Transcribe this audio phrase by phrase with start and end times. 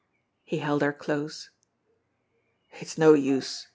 [0.43, 1.51] He held her close.
[2.71, 3.67] "It's no use!"